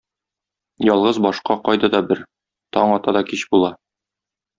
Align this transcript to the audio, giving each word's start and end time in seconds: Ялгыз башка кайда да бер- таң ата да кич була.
Ялгыз 0.85 1.19
башка 1.25 1.57
кайда 1.67 1.89
да 1.95 1.99
бер- 2.11 2.21
таң 2.79 2.95
ата 2.95 3.15
да 3.19 3.23
кич 3.33 3.45
була. 3.53 3.71